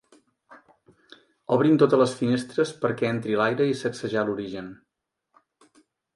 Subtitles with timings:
[1.55, 4.75] Obrin totes les finestres perquè entri l'aire i sacsejar l'origen.